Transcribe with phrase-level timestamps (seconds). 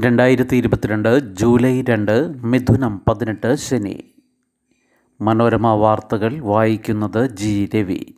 [0.00, 4.04] രണ്ടായിരത്തി ഇരുപത്തിരണ്ട് ജൂലൈ രണ്ട് മിഥുനം പതിനെട്ട് ശനി.
[5.20, 8.14] മനോരമ വാർത്തകൾ വായിക്കുന്നത് ജി രവി.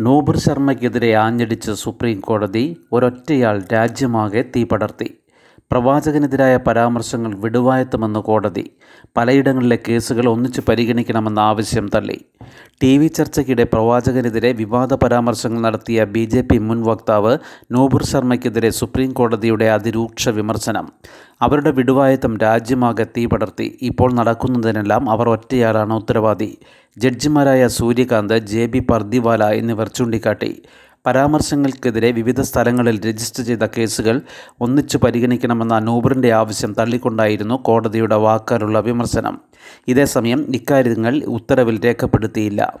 [0.00, 5.17] നൂബർ ശർമ്മയ്ക്കെതിരെ ആഞ്ഞടിച്ച് സുപ്രീം കോടതി ഒരൊറ്റയാൾ രാജ്യമാകെ തീ പടർത്തി
[5.70, 8.70] പ്രവാചകനെതിരായ പരാമർശങ്ങൾ വിടുവായത്തുമെന്ന് കോടതി
[9.16, 12.20] പലയിടങ്ങളിലെ കേസുകൾ ഒന്നിച്ചു പരിഗണിക്കണമെന്ന ആവശ്യം തള്ളി.
[12.82, 17.38] ടി വി ചർച്ചയ്ക്കിടെ പ്രവാചകനെതിരെ വിവാദ പരാമർശങ്ങൾ നടത്തിയ ബി ജെ പി മുൻ വക്താവ്
[17.72, 20.88] നൂബുർ ശർമ്മയ്ക്കെതിരെ സുപ്രീം കോടതിയുടെ അതിരൂക്ഷ വിമർശനം.
[21.42, 23.78] അവരുടെ വിടുവായത്തം രാജ്യമാകെ തീ പടർത്തി.
[23.82, 26.58] ഇപ്പോൾ നടക്കുന്നതിനെല്ലാം അവർ ഒറ്റയാളാണ് ഉത്തരവാദി.
[26.98, 30.62] ജഡ്ജിമാരായ സൂര്യകാന്ത് ജെ ബി പർദിവാല എന്നിവർ ചൂണ്ടിക്കാട്ടി.
[31.06, 34.20] പരാമർശങ്ങൾക്കെതിരെ വിവിധ സ്ഥലങ്ങളിൽ രജിസ്റ്റർ ചെയ്ത കേസുകൾ
[34.60, 39.40] ഒന്നിച്ചു പരിഗണിക്കണമെന്ന അനൂബറിന്റെ ആവശ്യം തള്ളിക്കൊണ്ടായിരുന്നു കോടതിയുടെ വാക്കാലുള്ള വിമർശനം.
[39.88, 42.78] ഇതേസമയം ഇക്കാര്യങ്ങൾ ഉത്തരവിൽ രേഖപ്പെടുത്തിയില്ല.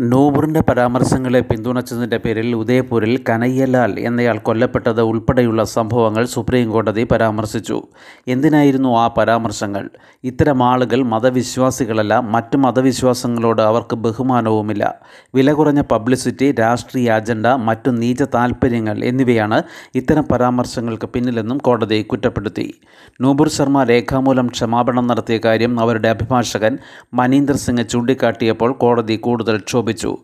[0.00, 7.82] നൂബറിന്റെ പരാമർശങ്ങളെ പിന്തുണച്ചതിന്റെ പേരിൽ ഉദയപൂരിൽ കനയ്യലാൽ എന്നയാൾ കൊല്ലപ്പെട്ടത് ഉൾപ്പെടെയുള്ള സംഭവങ്ങൾ സുപ്രീം കോടതി പരാമർശിച്ചു.
[8.28, 9.90] എന്തിനായിരുന്നു ആ പരാമർശങ്ങൾ?
[10.24, 14.94] ഇത്തരം ആളുകൾ മതവിശ്വാസികളല്ല മറ്റു മതവിശ്വാസങ്ങളോട് അവർക്ക് ബഹുമാനവുമില്ല.
[15.34, 19.62] വില കുറഞ്ഞ പബ്ലിസിറ്റി രാഷ്ട്രീയ അജണ്ട മറ്റു നീച താൽപ്പര്യങ്ങൾ എന്നിവയാണ്
[19.94, 22.74] ഇത്തരം പരാമർശങ്ങൾക്ക് പിന്നിലെന്നും കോടതി കുറ്റപ്പെടുത്തി.
[23.20, 26.78] നൂബുർ ശർമ്മ രേഖാമൂലം ക്ഷമാപണം നടത്തിയ കാര്യം അവരുടെ അഭിഭാഷകൻ
[27.14, 30.16] മനീന്ദർ സിംഗ് ചൂണ്ടിക്കാട്ടിയപ്പോൾ കോടതി കൂടുതൽ ക്ഷോഭിച്ചു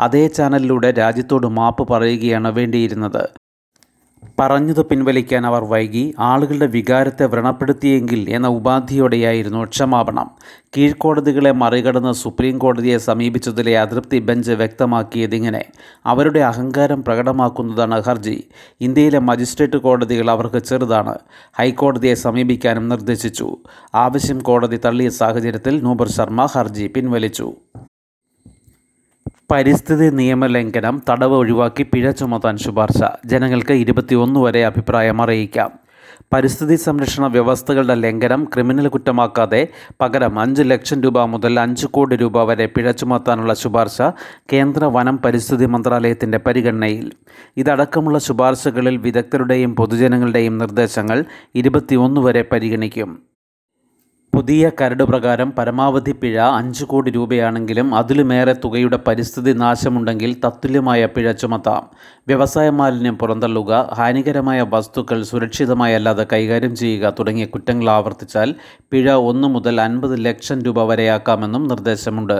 [0.00, 3.28] അതേ ചാനലിലൂടെ രാജ്യത്തോട് മാപ്പ് പറയുകയാണ് വേണ്ടിയിരുന്നത്.
[4.40, 10.30] പറഞ്ഞത് പിൻവലിക്കാൻ അവർ വൈകി ആളുകളുടെ വികാരത്തെ വ്രണപ്പെടുത്തിയെങ്കിൽ എന്ന ഉപാധിയോടെയായിരുന്നു ക്ഷമാപണം.
[10.76, 15.64] കീഴ്ക്കോടതികളെ മറികടന്ന് സുപ്രീം കോടതിയെ സമീപിച്ചതിലെ അതൃപ്തി ബെഞ്ച് വ്യക്തമാക്കിയതിങ്ങനെ.
[16.06, 18.44] അവരുടെ അഹങ്കാരം പ്രകടമാക്കുന്നതാണ് ഹർജി.
[18.80, 21.18] ഇന്ത്യയിലെ മജിസ്ട്രേറ്റ് കോടതികൾ അവർക്ക് ചെറുതാണ്.
[21.58, 23.56] ഹൈക്കോടതിയെ സമീപിക്കാനും നിർദ്ദേശിച്ചു.
[23.94, 27.54] ആവശ്യം കോടതി തള്ളിയ സാഹചര്യത്തിൽ നൂബർ ശർമ്മ ഹർജി പിൻവലിച്ചു.
[29.50, 33.00] പരിസ്ഥിതി നിയമലംഘനം തടവ് ഒഴിവാക്കി പിഴ ചുമത്താൻ ശുപാർശ.
[33.26, 35.70] ജനങ്ങൾക്ക് ഇരുപത്തിയൊന്ന് വരെ അഭിപ്രായം അറിയിക്കാം.
[36.32, 39.68] പരിസ്ഥിതി സംരക്ഷണ വ്യവസ്ഥകളുടെ ലംഘനം ക്രിമിനൽ കുറ്റമാക്കാതെ
[40.00, 44.02] പകരം അഞ്ച് ലക്ഷം രൂപ മുതൽ അഞ്ച് കോടി രൂപ വരെ പിഴ ചുമത്താനുള്ള ശുപാർശ
[44.52, 47.12] കേന്ദ്ര വനം പരിസ്ഥിതി മന്ത്രാലയത്തിന്റെ പരിഗണനയിൽ.
[47.56, 53.35] ഇതടക്കമുള്ള ശുപാർശകളിൽ വിദഗ്ധരുടെയും പൊതുജനങ്ങളുടെയും നിർദ്ദേശങ്ങൾ ഇരുപത്തിയൊന്ന് വരെ പരിഗണിക്കും.
[54.36, 61.84] പുതിയ കരട് പ്രകാരം പരമാവധി പിഴ അഞ്ച് കോടി രൂപയാണെങ്കിലും അതിലുമേറെ തുകയുടെ പരിസ്ഥിതി നാശമുണ്ടെങ്കിൽ തത്തുല്യമായ പിഴ ചുമത്താം.
[62.28, 68.52] വ്യവസായ മാലിന്യം പുറന്തള്ളുക ഹാനികരമായ വസ്തുക്കൾ സുരക്ഷിതമായല്ലാതെ കൈകാര്യം ചെയ്യുക തുടങ്ങിയ കുറ്റങ്ങൾ ആവർത്തിച്ചാൽ
[68.92, 72.38] പിഴ ഒന്നു മുതൽ അൻപത് ലക്ഷം രൂപ വരെയാക്കാമെന്നും നിർദ്ദേശമുണ്ട്.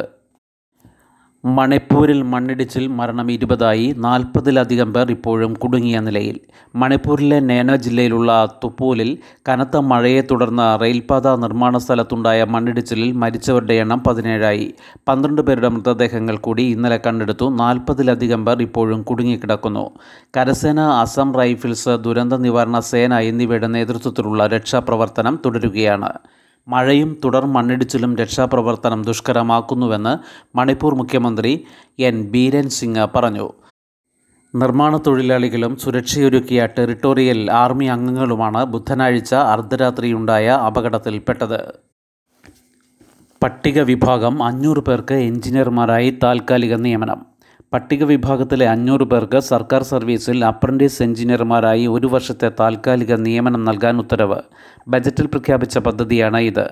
[1.54, 6.40] മണിപ്പൂരിൽ മണ്ണിടിച്ചിൽ മരണം ഇരുപതായി നാൽപ്പതിലധികം പേർ ഇപ്പോഴും കുടുങ്ങിയ നിലയിൽ.
[6.76, 9.18] മണിപ്പൂരിലെ നേന ജില്ലയിലുള്ള തുപ്പൂലിൽ
[9.48, 14.74] കനത്ത മഴയെ തുടർന്ന് റെയിൽപാത നിർമ്മാണ സ്ഥലത്തുണ്ടായ മണ്ണിടിച്ചിലിൽ മരിച്ചവരുടെ എണ്ണം പതിനേഴായി.
[15.08, 19.90] പന്ത്രണ്ട് പേരുടെ മൃതദേഹങ്ങൾ കൂടി ഇന്നലെ കണ്ടെടുത്തു നാൽപ്പതിലധികം പേർ ഇപ്പോഴും കുടുങ്ങിക്കിടക്കുന്നു.
[20.36, 26.12] കരസേന അസം റൈഫിൾസ് ദുരന്ത നിവാരണ സേന എന്നിവയുടെ നേതൃത്വത്തിലുള്ള രക്ഷാപ്രവർത്തനം തുടരുകയാണ്.
[26.68, 30.14] മഴയും തുടർ മണ്ണിടിച്ചിലും രക്ഷാപ്രവർത്തനം ദുഷ്കരമാക്കുന്നുവെന്ന്
[30.56, 31.64] മണിപ്പൂർ മുഖ്യമന്ത്രി
[31.98, 33.52] എൻ ബീരൻ സിംഗ് പറഞ്ഞു.
[34.54, 41.60] നിർമ്മാണ തൊഴിലാളികളും സുരക്ഷയൊരുക്കിയ ടെറിട്ടോറിയൽ ആർമി അംഗങ്ങളുമാണ് ബുധനാഴ്ച അർദ്ധരാത്രിയുണ്ടായ അപകടത്തിൽപ്പെട്ടത്.
[43.42, 47.35] പട്ടിക വിഭാഗം അഞ്ഞൂറ് പേർക്ക് എഞ്ചിനീയർമാരായി താൽക്കാലിക നിയമനം.
[47.76, 54.36] പട്ടിക വിഭാഗത്തിലെ അഞ്ഞൂറ് പേർക്ക് സർക്കാർ സർവീസിൽ അപ്രന്റീസ് എഞ്ചിനീയർമാരായി ഒരു വർഷത്തെ താൽക്കാലിക നിയമനം നൽകാൻ ഉത്തരവ്.
[54.88, 56.64] ബജറ്റിൽ പ്രഖ്യാപിച്ച പദ്ധതിയാണ് ഇത്.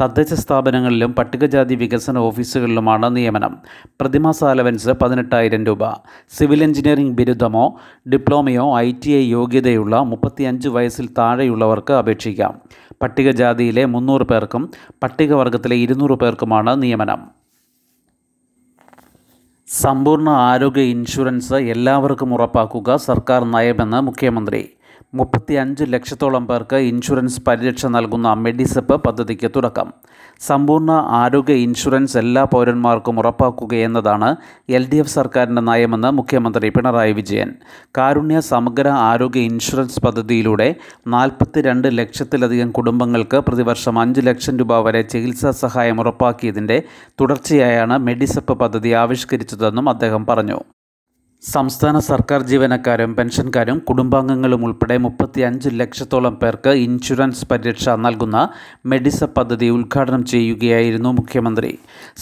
[0.00, 3.56] തദ്ദേശ സ്ഥാപനങ്ങളിലും പട്ടികജാതി വികസന ഓഫീസുകളിലുമാണ് നിയമനം.
[4.00, 5.90] പ്രതിമാസ അലവൻസ് പതിനെട്ടായിരം രൂപ.
[6.30, 7.80] സിവിൽ എഞ്ചിനീയറിംഗ് ബിരുദമോ
[8.12, 12.60] ഡിപ്ലോമയോ ഐ ടി ഐ യോഗ്യതയുള്ള മുപ്പത്തിയഞ്ച് വയസ്സിൽ താഴെയുള്ളവർക്ക് അപേക്ഷിക്കാം.
[13.02, 14.70] പട്ടികജാതിയിലെ മുന്നൂറ് പേർക്കും
[15.02, 17.41] പട്ടികവർഗത്തിലെ ഇരുന്നൂറ് പേർക്കുമാണ് നിയമനം.
[19.80, 22.96] സമ്പൂർണ ആരോഗ്യ ഇൻഷുറൻസ് എല്ലാവർക്കും ഉറപ്പാക്കുക.
[22.96, 24.60] സർക്കാർ നയമെന്ന് മുഖ്യമന്ത്രി
[25.14, 29.88] മുപ്പത്തി അഞ്ച് ലക്ഷത്തോളം പേർക്ക് ഇൻഷുറൻസ് പരിരക്ഷ നൽകുന്ന മെഡിസെപ്പ് പദ്ധതിക്ക് തുടക്കം.
[30.40, 34.36] സമ്പൂർണ ആരോഗ്യ ഇൻഷുറൻസ് എല്ലാ പൗരന്മാർക്കും ഉറപ്പാക്കുകയെന്നതാണ്
[34.68, 37.50] എൽ ഡി എഫ് സർക്കാരിന്റെ നയമെന്ന് മുഖ്യമന്ത്രി പിണറായി വിജയൻ.
[37.98, 40.74] കാരുണ്യ സമഗ്ര ആരോഗ്യ ഇൻഷുറൻസ് പദ്ധതിയിലൂടെ
[41.06, 46.82] നാൽപ്പത്തി രണ്ട് ലക്ഷത്തിലധികം കുടുംബങ്ങൾക്ക് പ്രതിവർഷം അഞ്ച് ലക്ഷം രൂപ വരെ ചികിത്സാ സഹായം ഉറപ്പാക്കിയതിന്റെ
[47.20, 50.60] തുടർച്ചയായാണ് മെഡിസെപ്പ് പദ്ധതി ആവിഷ്കരിച്ചതെന്നും അദ്ദേഹം പറഞ്ഞു.
[51.42, 58.36] സംസ്ഥാന സർക്കാർ ജീവനക്കാരും പെൻഷൻകാരും കുടുംബാംഗങ്ങളും ഉൾപ്പെടെ മുപ്പത്തി അഞ്ച് ലക്ഷത്തോളം പേർക്ക് ഇൻഷുറൻസ് പരിരക്ഷ നൽകുന്ന
[58.86, 61.70] മെഡിസ പദ്ധതി ഉദ്ഘാടനം ചെയ്യുകയായിരുന്നു മുഖ്യമന്ത്രി.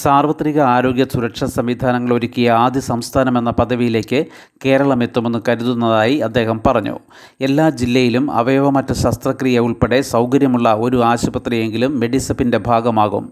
[0.03, 4.23] സാർവത്രിക ആരോഗ്യ സുരക്ഷാ സംവിധാനങ്ങൾ ഒരുക്കിയ ആദ്യ സംസ്ഥാനമെന്ന പദവിയിലേക്ക്
[4.65, 6.97] കേരളം എത്തുമെന്ന് കരുതുന്നതായി അദ്ദേഹം പറഞ്ഞു.
[7.41, 13.27] എല്ലാ ജില്ലയിലും അവയവമറ്റ ശസ്ത്രക്രിയ ഉൾപ്പെടെ സൗകര്യമുള്ള ഒരു ആശുപത്രിയെങ്കിലും മെഡിസപ്പിന്റെ ഭാഗമാകും.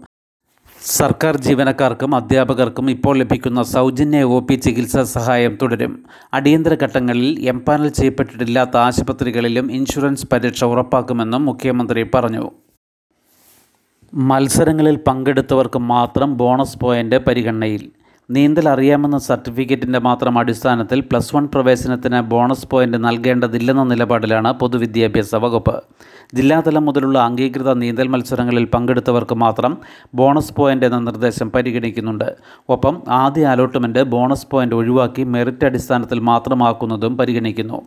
[0.85, 6.05] സർക്കാർ ജീവനക്കാർക്കും അധ്യാപകർക്കും ഇപ്പോൾ ലഭിക്കുന്ന സൗജന്യ ഒ പി ചികിത്സാ സഹായം തുടരും.
[6.33, 12.51] അടിയന്തര ഘട്ടങ്ങളിൽ എംപാനൽ ചെയ്യപ്പെട്ടിട്ടില്ലാത്ത ആശുപത്രികളിലും ഇൻഷുറൻസ് പരിരക്ഷ ഉറപ്പാക്കുമെന്നും മുഖ്യമന്ത്രി പറഞ്ഞു.
[14.13, 17.91] മത്സരങ്ങളിൽ പങ്കെടുത്തവർക്ക് മാത്രം ബോണസ് പോയിന്റ് പരിഗണനയിൽ.
[18.29, 25.73] നീന്തൽ അറിയാമെന്ന സർട്ടിഫിക്കറ്റിന്റെ മാത്രം അടിസ്ഥാനത്തിൽ പ്ലസ് വൺ പ്രവേശനത്തിന് ബോണസ് പോയിന്റ് നൽകേണ്ടതില്ലെന്ന നിലപാടിലാണ് പൊതുവിദ്യാഭ്യാസ വകുപ്പ്.
[26.33, 29.77] ജില്ലാതലം മുതലുള്ള അംഗീകൃത നീന്തൽ മത്സരങ്ങളിൽ പങ്കെടുത്തവർക്ക് മാത്രം
[30.15, 32.29] ബോണസ് പോയിന്റ് എന്ന നിർദ്ദേശം പരിഗണിക്കുന്നുണ്ട്.
[32.69, 37.79] ഒപ്പം ആദ്യ അലോട്ട്മെന്റ് ബോണസ് പോയിന്റ് ഒഴിവാക്കി മെറിറ്റ് അടിസ്ഥാനത്തിൽ മാത്രമാക്കുന്നതും പരിഗണിക്കുന്നു.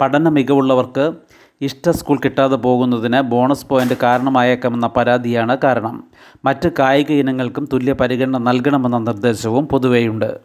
[0.00, 1.06] പഠന മികവുള്ളവർക്ക്
[1.60, 6.04] ഇഷ്ട സ്കൂൾ കിട്ടാതെ പോകുന്നതിന് ബോണസ് പോയിന്റ് കാരണമായേക്കാമെന്ന പരാതിയാണ് കാരണം.
[6.44, 10.40] മറ്റ് കായിക ഇനങ്ങൾക്കും തുല്യ പരിഗണന നൽകണമെന്ന നിർദ്ദേശവും പൊതുവെയുണ്ട്.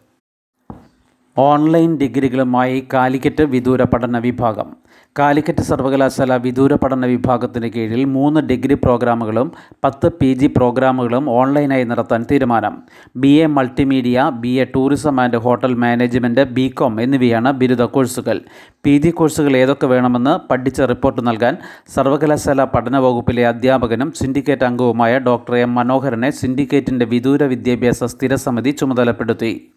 [1.37, 4.75] ഓൺലൈൻ ഡിഗ്രികളുമായി കാലിക്കറ്റ് വിദൂര പഠന വിഭാഗം.
[5.19, 9.51] കാലിക്കറ്റ് സർവകലാശാല വിദൂര പഠന വിഭാഗത്തിന് കീഴിൽ മൂന്ന് ഡിഗ്രി പ്രോഗ്രാമുകളും
[9.83, 12.73] പത്ത് പി ജി പ്രോഗ്രാമുകളും ഓൺലൈനായി നടത്താൻ തീരുമാനം.
[13.17, 18.39] B A multimedia B A tourism and hotel management B com എന്നിവയാണ് ബിരുദ കോഴ്സുകൾ.
[18.85, 21.57] പി ജി കോഴ്സുകൾ ഏതൊക്കെ വേണമെന്ന് പഠിച്ച റിപ്പോർട്ട് നൽകാൻ
[21.95, 29.74] സർവകലാശാല പഠന വകുപ്പിലെ അധ്യാപകനും സിൻഡിക്കേറ്റ് അംഗവുമായ ഡോക്ടർ എം മനോഹരനെ സിൻഡിക്കേറ്റിന്റെ വിദൂര വിദ്യാഭ്യാസ സ്ഥിരസമിതി ചുമതലപ്പെടുത്തി.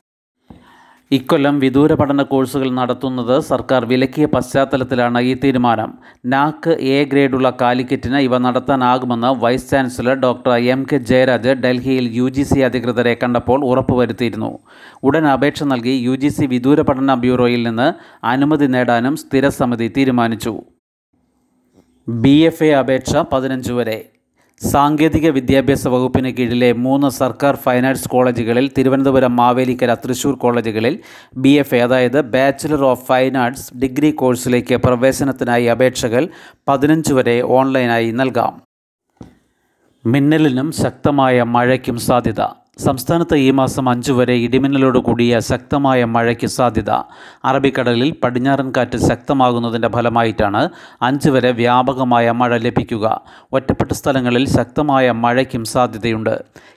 [1.11, 5.91] ഇക്കൊല്ലം വിദൂര പഠന കോഴ്സുകൾ നടത്തുന്നത് സർക്കാർ വിലക്കിയ പശ്ചാത്തലത്തിലാണ് ഈ തീരുമാനം.
[6.27, 12.43] നാക്ക് എ ഗ്രേഡുള്ള കാലിക്കറ്റിന് ഇവ നടത്താനാകുമെന്ന് vice chancellor doctor M K Jayaraj ഡൽഹിയിൽ യു ജി
[12.43, 14.59] സി അധികൃതരെ കണ്ടപ്പോൾ ഉറപ്പുവരുത്തിയിരുന്നു.
[15.03, 17.93] ഉടൻ അപേക്ഷ നൽകി യു ജി സി വിദൂര പഠന ബ്യൂറോയിൽ നിന്ന്
[18.25, 20.55] അനുമതി നേടാനും സ്ഥിരസമിതി തീരുമാനിച്ചു.
[22.09, 23.99] ബി എഫ് എ അപേക്ഷ പതിനഞ്ച് വരെ.
[24.61, 30.99] സാങ്കേതിക വിദ്യാഭ്യാസ വകുപ്പിന് കീഴിലെ മൂന്ന് സർക്കാർ ഫൈൻ ആർട്സ് കോളേജുകളിൽ തിരുവനന്തപുരം മാവേലിക്കര തൃശൂർ കോളേജുകളിൽ
[31.37, 36.29] ബി എഫ് അതായത് bachelor of fine arts degree കോഴ്സിലേക്ക് പ്രവേശനത്തിനായി അപേക്ഷകൾ
[36.69, 38.63] പതിനഞ്ച് വരെ ഓൺലൈനായി നൽകാം.
[40.07, 42.41] മിന്നലിനും ശക്തമായ മഴയ്ക്കും സാധ്യത.
[42.85, 46.91] സംസ്ഥാനത്ത് ഈ മാസം അഞ്ചു വരെ ഇടിമിന്നലോട് കൂടിയ ശക്തമായ മഴയ്ക്ക് സാധ്യത.
[47.45, 50.69] അറബിക്കടലിൽ പടിഞ്ഞാറൻ കാറ്റ് ശക്തമാകുന്നതിന്റെ ഫലമായിട്ടാണ്
[51.03, 53.07] അഞ്ച് വരെ വ്യാപകമായ മഴ ലഭിക്കുക.
[53.53, 56.35] ഒറ്റപ്പെട്ട സ്ഥലങ്ങളിൽ ശക്തമായ മഴയ്ക്കും സാധ്യതയുണ്ട്.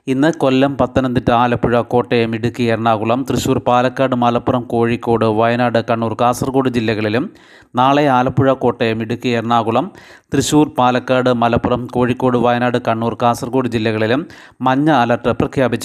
[0.08, 7.30] ഇന്ന് കൊല്ലം പത്തനംതിട്ട ആലപ്പുഴ കോട്ടയം ഇടുക്കി എറണാകുളം തൃശൂർ പാലക്കാട് മലപ്പുറം കോഴിക്കോട് വയനാട് കണ്ണൂർ കാസർഗോഡ് ജില്ലകളിലും
[7.76, 9.92] നാളെ ആലപ്പുഴ കോട്ടയം ഇടുക്കി എറണാകുളം
[10.34, 14.28] തൃശൂർ പാലക്കാട് മലപ്പുറം കോഴിക്കോട് വയനാട് കണ്ണൂർ കാസർഗോഡ് ജില്ലകളിലും
[14.62, 15.30] മഞ്ഞ അലർട്ട്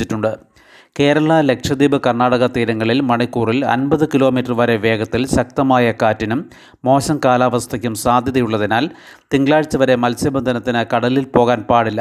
[0.06, 0.56] പ്രഖ്യാപിച്ചിട്ടുണ്ട്
[0.98, 6.40] കേരള ലക്ഷദ്വീപ് കർണാടക തീരങ്ങളിൽ മണിക്കൂറിൽ അൻപത് കിലോമീറ്റർ വരെ വേഗത്തിൽ ശക്തമായ കാറ്റിനും
[6.84, 8.84] മോശം കാലാവസ്ഥയ്ക്കും സാധ്യതയുള്ളതിനാൽ
[9.34, 12.00] തിങ്കളാഴ്ച വരെ മത്സ്യബന്ധനത്തിന് കടലിൽ പോകാൻ പാടില്ല.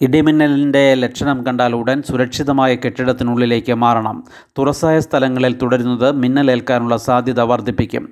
[0.00, 4.16] ഇടിമിന്നലിന്റെ ലക്ഷണം കണ്ടാൽ ഉടൻ സുരക്ഷിതമായ കെട്ടിടത്തിനുള്ളിലേക്ക് മാറണം.
[4.58, 8.04] തുറസായ സ്ഥലങ്ങളിൽ തുടരുന്നത് മിന്നലേൽക്കാനുള്ള സാധ്യത വർദ്ധിപ്പിക്കും.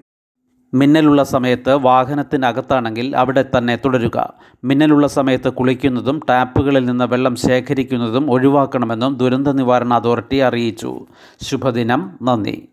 [0.75, 4.33] മിന്നലുള്ള സമയത്ത് വാഹനത്തിനകത്താണെങ്കിൽ അവിടെ തന്നെ തുടരുക.
[4.65, 11.07] മിന്നലുള്ള സമയത്ത് കുളിക്കുന്നതും ടാപ്പുകളിൽ നിന്ന് വെള്ളം ശേഖരിക്കുന്നതും ഒഴിവാക്കണമെന്നും ദുരന്ത നിവാരണ അതോറിറ്റി അറിയിച്ചു.
[11.43, 12.19] ശുഭദിനം.
[12.23, 12.69] നന്ദി.